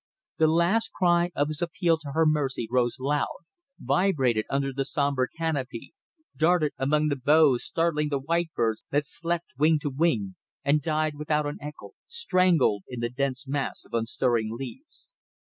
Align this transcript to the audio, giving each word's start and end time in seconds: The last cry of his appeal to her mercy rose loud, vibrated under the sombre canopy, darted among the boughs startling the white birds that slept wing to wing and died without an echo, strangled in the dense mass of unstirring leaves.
The 0.39 0.47
last 0.47 0.91
cry 0.93 1.29
of 1.35 1.49
his 1.49 1.61
appeal 1.61 1.99
to 1.99 2.13
her 2.13 2.25
mercy 2.25 2.67
rose 2.71 2.97
loud, 2.99 3.45
vibrated 3.77 4.47
under 4.49 4.73
the 4.73 4.83
sombre 4.83 5.27
canopy, 5.37 5.93
darted 6.35 6.73
among 6.79 7.09
the 7.09 7.15
boughs 7.15 7.63
startling 7.65 8.09
the 8.09 8.17
white 8.17 8.49
birds 8.55 8.83
that 8.89 9.05
slept 9.05 9.51
wing 9.59 9.77
to 9.77 9.91
wing 9.91 10.37
and 10.63 10.81
died 10.81 11.13
without 11.13 11.45
an 11.45 11.59
echo, 11.61 11.91
strangled 12.07 12.83
in 12.87 12.99
the 12.99 13.11
dense 13.11 13.47
mass 13.47 13.85
of 13.85 13.93
unstirring 13.93 14.49
leaves. 14.57 15.11